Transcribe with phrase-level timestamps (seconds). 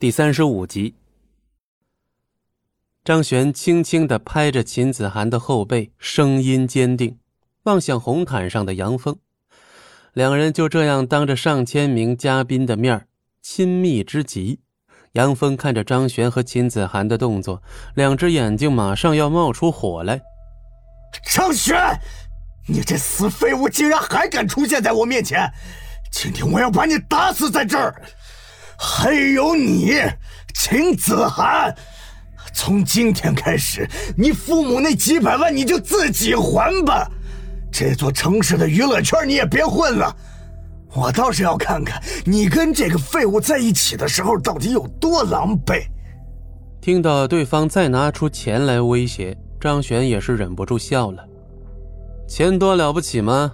[0.00, 0.94] 第三十五集，
[3.04, 7.18] 张璇轻轻的拍着秦子涵的后背，声音坚定，
[7.64, 9.14] 望向红毯上的杨峰。
[10.14, 13.06] 两人就这样当着上千名嘉宾的面
[13.42, 14.60] 亲密之极。
[15.12, 17.62] 杨峰看着张璇和秦子涵的动作，
[17.94, 20.22] 两只眼睛马上要冒出火来。
[21.30, 22.00] 张璇，
[22.66, 25.52] 你这死废物，竟然还敢出现在我面前！
[26.10, 28.02] 今天我要把你打死在这儿！
[28.82, 29.92] 还有你，
[30.54, 31.76] 秦子涵，
[32.54, 37.06] 从今天开始，你父母那几百万你就自己还吧。
[37.70, 40.16] 这座城市的娱乐圈你也别混了。
[40.94, 45.84] 我倒是要看看你跟这个废物在一起的时候到底有多狼狈。
[46.80, 51.22] 听到对方再拿出钱来威胁，张璇也是忍不住笑了。
[52.26, 53.52] 钱多了不起吗？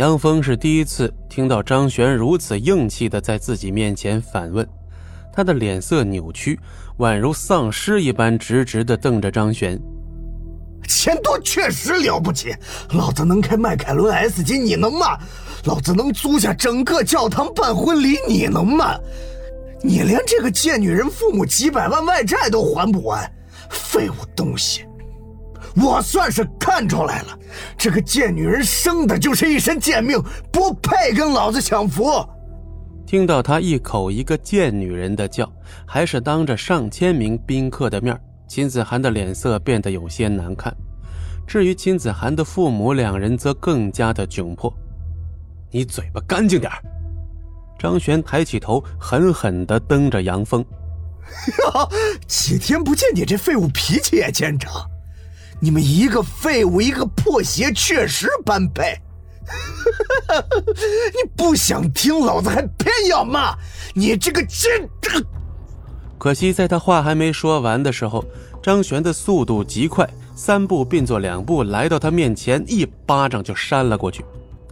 [0.00, 4.66] 杨峰是第一次听到张璇如此硬气的在自己面前反问，
[5.30, 6.58] 他的脸色扭曲，
[7.00, 9.78] 宛如丧尸一般，直直的瞪着张璇。
[10.88, 12.56] 钱多确实了不起，
[12.92, 15.18] 老子能开迈凯伦 S 级，你能吗？
[15.64, 18.98] 老子能租下整个教堂办婚礼，你能吗？
[19.82, 23.30] 你连这个贱女人父母几百万外债都还不完，
[23.68, 24.82] 废物东西！
[25.76, 27.38] 我算是看出来了，
[27.76, 32.10] 这个贱女人生的就是一身贱命，不配跟老子享福。
[33.06, 35.50] 听到他一口一个贱女人的叫，
[35.86, 38.18] 还是当着上千名宾客的面，
[38.48, 40.74] 秦子涵的脸色变得有些难看。
[41.46, 44.72] 至于秦子涵的父母，两人则更加的窘迫。
[45.72, 46.70] 你嘴巴干净点
[47.78, 50.64] 张璇抬起头，狠狠地瞪着杨峰。
[51.58, 51.88] 哟，
[52.28, 54.70] 几天不见，你这废物脾气也见长。
[55.60, 58.98] 你们一个废物，一个破鞋，确实般配。
[61.12, 63.54] 你不想听，老子还偏要骂
[63.94, 64.88] 你这个贱！
[66.18, 68.24] 可惜在他话还没说完的时候，
[68.62, 74.24] 张璇的速度极快，三步并作两步来到他面前，一巴掌就扇了过去。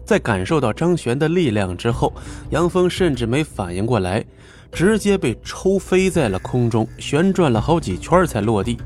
[0.05, 2.15] 在感受到张璇的力量之后，
[2.51, 4.25] 杨峰甚至没反应过来，
[4.71, 8.79] 直接被抽飞在了空中，旋转了好几圈才落地。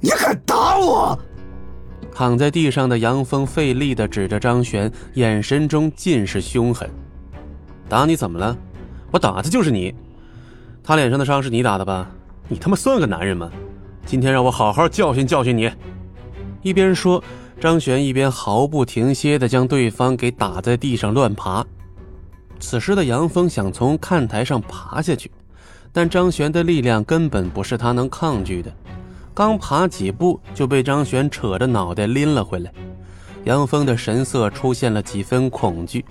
[0.00, 1.18] 你敢打我！
[2.14, 6.88] 躺在地上的杨峰费力的指着张璇，眼神中尽是凶狠。
[7.88, 8.56] 打你怎么了？
[9.10, 9.92] 我打的就是你。
[10.84, 12.08] 他脸上的伤是你打的吧？
[12.48, 13.50] 你他妈算个男人吗？
[14.06, 15.68] 今天让我好好教训教训你！
[16.62, 17.20] 一边说，
[17.60, 21.66] 张璇一边毫不停歇的将对方给打在地上乱爬。
[22.60, 25.28] 此时的杨峰想从看台上爬下去，
[25.92, 28.72] 但张璇的力量根本不是他能抗拒的。
[29.34, 32.72] 刚爬几步，就被张璇扯着脑袋拎了回来。
[33.44, 36.04] 杨峰的神色出现了几分恐惧，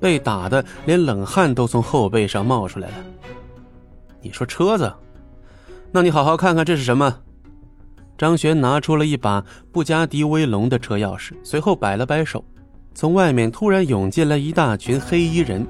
[0.00, 2.94] 被打的连冷汗都从后背上冒出来了。
[4.20, 4.92] 你说车子？
[5.92, 7.20] 那你好好看看这是什么？
[8.18, 12.44] 张璇拿出了一把布加迪威龙的车钥匙，随后摆了摆手，
[12.94, 15.66] 从外面突然涌进来一大群黑衣人，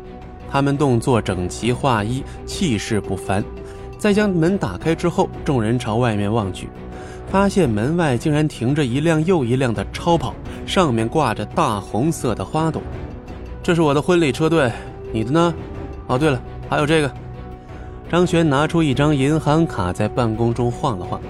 [0.51, 3.45] 他们动作整齐划一，气势不凡。
[3.99, 6.69] 在将门打开之后，众人朝外面望去。
[7.35, 10.33] 发现门外竟然停着一辆又一辆的超跑，
[10.65, 12.81] 上面挂着大红色的花朵。
[13.61, 14.71] 这是我的婚礼车队，
[15.13, 15.53] 你的呢？
[16.07, 16.41] 哦，对了，
[16.71, 17.11] 还有这个。
[18.09, 21.21] 张璇拿出一张银行卡，在办公中晃了晃。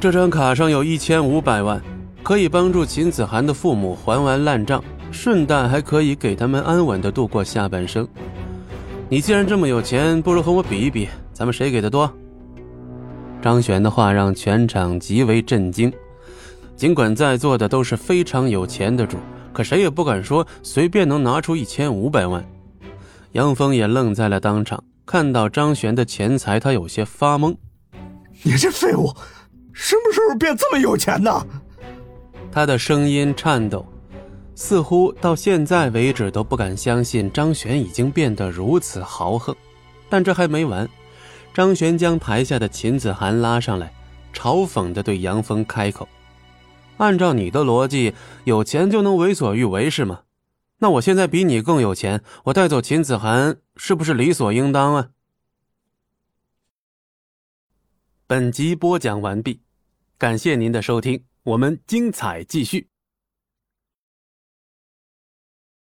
[0.00, 1.78] 这张卡上有一千五百万，
[2.22, 8.08] 可以帮助秦子涵的父母还完烂账，顺带还可以给他们安稳的度过下半生。
[9.10, 12.10] 你既然这么有钱，不如和我比一比，咱们谁给的多？
[13.40, 15.92] 张璇的话让全场极为震惊。
[16.76, 19.16] 尽管在座的都是非常有钱的主，
[19.52, 22.44] 可谁也不敢说随便能拿出一千五百万。
[23.32, 27.54] 杨峰也愣在了当场，看到张璇的钱财，他有些发懵。
[28.42, 29.12] 你这废物，
[29.72, 31.46] 什么时候变这么有钱呢？
[32.50, 33.84] 他的声音颤抖，
[34.54, 39.54] 似乎到现在为止都不敢相信张璇已经变得如此豪横。
[40.08, 40.88] 但这还没完。
[41.58, 43.92] 张璇将台下的秦子涵拉上来，
[44.32, 46.08] 嘲讽的对杨峰开口
[46.98, 50.22] ：“按照你的逻辑，有钱就能为所欲为是吗？
[50.76, 55.08] 那我现在比你更有钱，我带走秦子涵是不是理所应当啊？”
[58.28, 59.60] 本集播讲完毕，
[60.16, 62.88] 感谢您的收听，我们精彩继续。